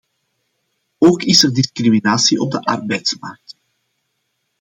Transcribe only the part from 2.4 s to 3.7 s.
de arbeidsmarkt.